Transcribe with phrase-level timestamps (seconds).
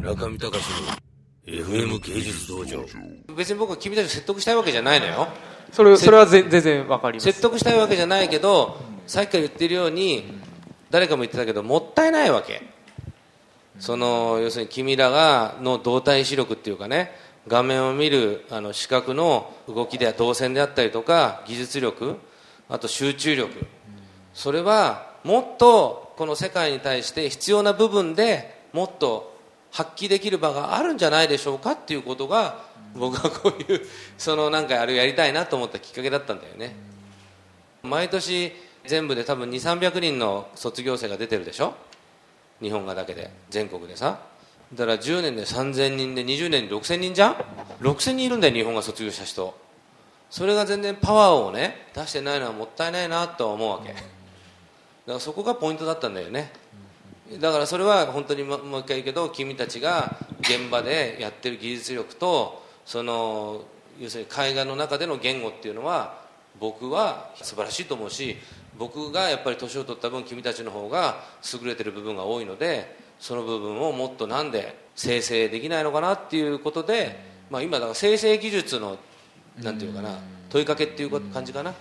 [0.00, 0.64] 中見隆
[1.46, 2.82] の FM 芸術道場。
[3.36, 5.28] 別に僕は君たちを説得したいわけじゃないのよ。
[5.72, 7.24] それそれはぜ全然わかります。
[7.24, 10.24] 説得したいわけじゃないけどさっきから言ってるように
[10.90, 12.62] 誰かも言ってたけどもったいないわけ。
[13.78, 17.12] その要するに君らがの動体視力っていうかね
[17.46, 22.16] 画面を見るあの視覚の動きで動線であったりとか技術力
[22.70, 23.66] あと集中力。
[24.32, 29.29] それはもっとこの世界に対して必要な部分でもっと
[29.70, 33.80] 発揮できる場があるんじゃないでしょうかっていうことが僕はこういう
[34.18, 36.74] そのなんかあれをやりたいなと思ったきっかけだったんだよね。
[37.82, 38.52] 毎年
[38.84, 41.74] 全部で多分2300人の卒業生が出てるでしょ？
[42.60, 44.20] 日本画だけで全国でさ。
[44.74, 47.34] だから10年で3000人で20年で6000人じゃん
[47.80, 49.56] ？6000人いるんだよ日本画卒業した人。
[50.30, 53.92] それが全然パワーをね出してないのはもったいないなとは思うわけ。
[53.92, 54.02] だか
[55.06, 56.52] らそこがポイントだったんだよね。
[57.38, 63.62] だからそれは本当にももう一回言うけど君たちが現場でやってる技術力とその
[64.00, 66.24] 要するに絵画の中での言語っていうのは
[66.58, 68.36] 僕は素晴らしいと思うし
[68.76, 71.20] 僕がやっぱり年を取った分君たちの方が
[71.52, 77.16] 優れてる部分が多いのでその部分をもっとなんで生成できないのかなっていうことで、
[77.50, 78.96] まあ、今だから生成技術の
[79.62, 81.74] なんていうかな問いかけっていう感じかな、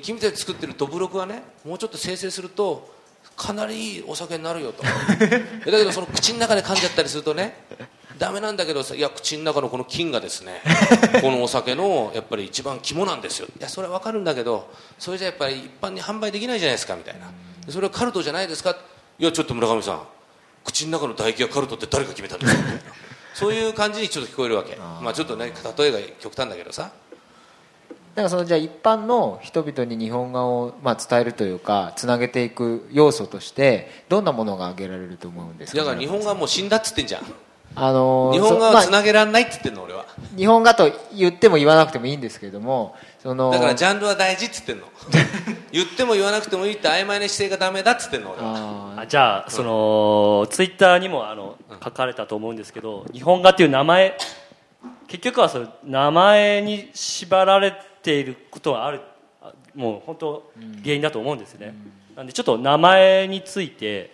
[0.00, 2.93] 君たち作ってるどぶろくはねもうちょっと生成すると
[3.36, 4.82] かなりいいお酒になるよと。
[4.82, 7.56] だけどその口の中で噛んじゃったりするとね
[8.18, 10.62] ダメなんだけどさいや口の中のこの菌がですね
[11.20, 13.48] このお酒のやっぱり一番肝なんですよ。
[13.58, 17.30] いやそれは分かるんだけどそれじゃやっぱり一般に販売できないじゃないですかみたいな。
[17.68, 18.76] それはカルトじゃないですか。
[19.18, 20.02] いやちょっと村上さん
[20.64, 22.82] 口の中の唾液がカルトって誰が決めたんですかみたいな。
[23.34, 24.76] そういう感じにちょっと聞こえるわけ。
[24.76, 26.92] まあちょっとね例えが極端だけどさ
[28.14, 35.78] だからそのじゃあ一般の人々に日本画をまあ伝えるというかつなげていく要素としてどんなものが挙げられると思うんですか？
[35.78, 37.22] だから日本画はもう死んだっつってんじゃん。
[37.76, 40.04] あのー日本画はつなげられないって言ってんの俺は。
[40.36, 45.56] 日本画と言っても言わなくてもいいんですけれどもそのだからジャンルは大事って言ってんの。
[45.72, 48.94] 言っても言わなくてもいいって曖昧な姿勢がダメだっつってんの俺は。
[48.98, 54.16] ああじゃあそのツイッターにもあの書かれたと思うんですけど日本画っていう名前
[55.08, 57.78] 結局はその名前に縛られて
[58.12, 59.00] いることはある。
[59.42, 60.50] あもう本当
[60.82, 61.74] 原因だと思うんですね、
[62.16, 64.10] なんでちょっと名前について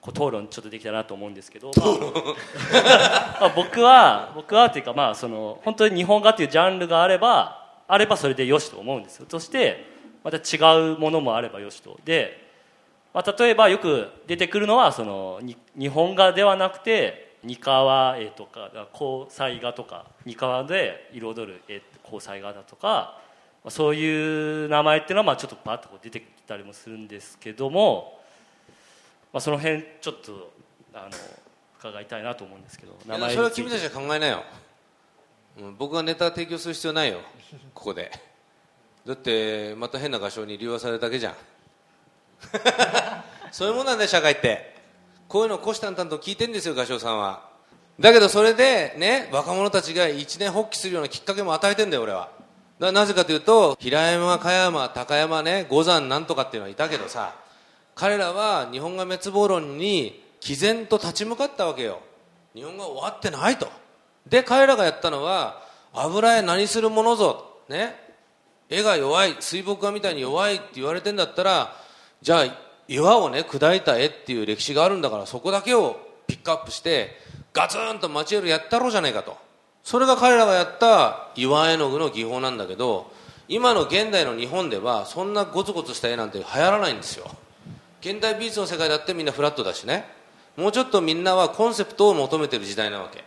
[0.00, 9.26] こう討論ちょっとできたらなと思うんですけど、まあ まあ僕は僕はっていうかまあその本当に日本画っていうジャンルがあればあればそれでよしと思うんですよ。
[9.28, 9.84] そして
[10.24, 10.58] また違
[10.94, 11.98] うものもあればよしと。
[12.04, 12.50] で
[13.12, 23.18] まあ、例えばよく出てくるのはそのに日本画ではなくて二川絵とか交際画とか二川で彩る絵交際画だとか
[23.64, 28.20] まあそういう名前っていうのはまあちょっとパッとこう出てきたりもするんですけども、
[29.32, 30.52] まあ、その辺ちょっと
[30.94, 31.10] あの
[31.78, 34.44] 伺いたいなと思うんですけどいやそれは君たちが考えなよ、
[35.58, 37.20] うん、僕がネタ提供する必要ないよ
[37.74, 38.10] ここで。
[39.06, 41.34] だってまた変な画商に利用されるだけじゃん。
[43.50, 44.79] そういうもんなんだよ社会って
[45.30, 47.48] こういうのを虎視眈々と聞いてんですよ画商さんは。
[48.00, 52.30] だけどそれでね若者たちが一年発起するようなきっかけも与えてんだよ俺は。
[52.80, 57.36] なぜかというと平山加山高山ね五山なんとかっていうのはいたけどさ
[57.94, 62.00] 彼らは日本が滅亡論に毅然と立ち向かったわけよ。
[62.52, 63.68] 日本が終わってないと。
[64.26, 65.62] で彼らがやったのは
[65.92, 67.94] 油絵何するものぞね。
[68.68, 71.76] 絵が弱い水墨画みたいに弱いって言われてんだったら
[72.20, 75.96] じゃあ岩をね砕いた絵っていう歴史があるんだからそこだけを
[76.26, 77.16] ピックアップして
[77.52, 79.38] ガツンと街絵やったろうじゃないかと。
[79.84, 83.10] それが彼らがやった岩絵の具の技法なんだけど
[83.48, 87.30] 今の現代の日本ではそんなゴツゴツした絵なんて流行らないんですよ。
[88.00, 90.04] 現代美術の世界だってみんなフラットだしね。
[90.56, 93.24] もうちょっとみんなはコンセプトを求めてる時代なわけ。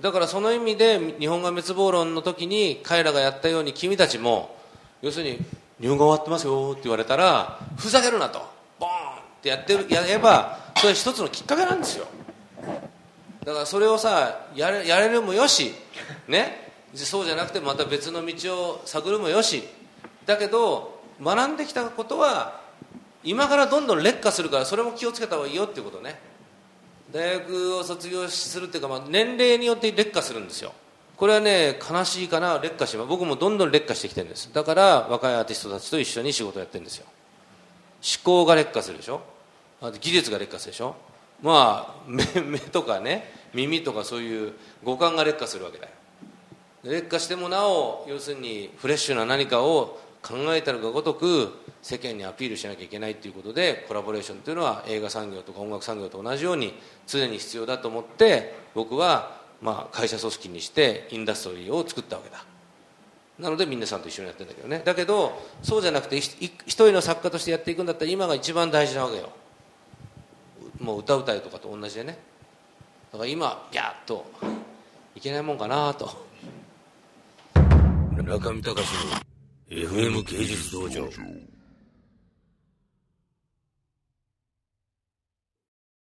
[0.00, 4.56] だからその意味で日本画滅亡論の時に彼らがやったように君たちも
[5.00, 5.38] 要するに
[5.80, 8.40] 日本画終わってますよって言われたらふざけるなと。
[8.80, 8.94] ボーンっ
[9.42, 12.06] てやってるやればそれ一つのきっかけなんですよ。
[13.44, 15.72] だからそれをさやれやれるもよし
[16.26, 16.68] ね。
[16.94, 19.62] そうじゃなくてまた別の道を探るもよし。
[20.26, 22.60] だけど学んできたことは
[23.24, 26.20] 今からどんどん劣化するからそれも気をつけた方がいいよっていうことね。
[27.12, 30.72] 大学を卒業するっていうか、まあ、年齢によって劣化するんですよ。
[31.18, 33.08] これはね悲しいかな劣化します。
[33.08, 34.52] 僕もどんどん劣化してきてるんです。
[34.52, 37.06] だから若いアーティストたちと一緒に仕事やってるんですよ。
[38.00, 39.20] 思考が劣化するでしょ。
[39.82, 40.94] あと技術が劣化するでしょ。
[41.42, 44.52] まあ目 目とかね耳とかそういう
[44.84, 45.92] 五感が劣化するわけだよ。
[46.84, 56.74] 劣化してもなお要するにフレッシュな何かを考えたるがごとく世間にアピールしなきゃいけないということでコラボレーションというのは映画産業とか音楽産業と同じように
[57.06, 62.44] 常に必要だと思って僕はまあ会社組織にしてインダストリーを作ったわけだ。
[63.38, 64.82] なので皆さんと一緒にやってるんだけどね。
[64.84, 69.30] だけどそうじゃなくて一人の作家としてやっていくんだったら今が一番大事なわけよ。
[70.80, 72.18] もう歌うたいとかと同じでね。
[73.12, 74.26] だから今ギャーッと
[75.14, 76.26] いけないもんかなと。
[78.16, 78.76] 中見隆の
[79.70, 81.08] FM 芸術道場。